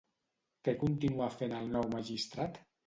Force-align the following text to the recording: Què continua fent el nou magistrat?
Què 0.69 0.75
continua 0.85 1.31
fent 1.37 1.57
el 1.61 1.71
nou 1.77 1.89
magistrat? 1.97 2.63